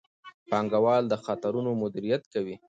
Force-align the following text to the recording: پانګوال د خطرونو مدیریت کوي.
پانګوال 0.49 1.03
د 1.09 1.13
خطرونو 1.25 1.69
مدیریت 1.81 2.23
کوي. 2.33 2.55